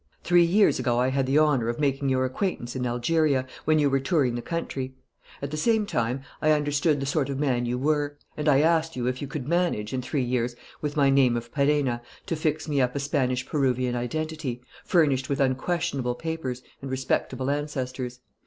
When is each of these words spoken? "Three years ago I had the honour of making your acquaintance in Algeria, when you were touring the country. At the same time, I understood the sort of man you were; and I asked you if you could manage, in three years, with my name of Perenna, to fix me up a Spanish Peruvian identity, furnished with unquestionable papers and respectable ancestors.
"Three 0.23 0.43
years 0.43 0.79
ago 0.79 0.97
I 0.97 1.09
had 1.09 1.27
the 1.27 1.37
honour 1.37 1.69
of 1.69 1.79
making 1.79 2.09
your 2.09 2.25
acquaintance 2.25 2.75
in 2.75 2.87
Algeria, 2.87 3.45
when 3.65 3.77
you 3.77 3.87
were 3.87 3.99
touring 3.99 4.33
the 4.33 4.41
country. 4.41 4.95
At 5.43 5.51
the 5.51 5.57
same 5.57 5.85
time, 5.85 6.23
I 6.41 6.53
understood 6.53 6.99
the 6.99 7.05
sort 7.05 7.29
of 7.29 7.37
man 7.37 7.67
you 7.67 7.77
were; 7.77 8.17
and 8.35 8.49
I 8.49 8.61
asked 8.61 8.95
you 8.95 9.05
if 9.05 9.21
you 9.21 9.27
could 9.27 9.47
manage, 9.47 9.93
in 9.93 10.01
three 10.01 10.23
years, 10.23 10.55
with 10.81 10.97
my 10.97 11.11
name 11.11 11.37
of 11.37 11.51
Perenna, 11.53 12.01
to 12.25 12.35
fix 12.35 12.67
me 12.67 12.81
up 12.81 12.95
a 12.95 12.99
Spanish 12.99 13.45
Peruvian 13.45 13.95
identity, 13.95 14.63
furnished 14.83 15.29
with 15.29 15.39
unquestionable 15.39 16.15
papers 16.15 16.63
and 16.81 16.89
respectable 16.89 17.51
ancestors. 17.51 18.21